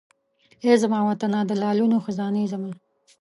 ای 0.63 0.73
زما 0.83 0.99
وطنه 1.09 1.39
د 1.45 1.51
لعلونو 1.61 1.97
خزانې 2.05 2.43
زما! 2.51 2.71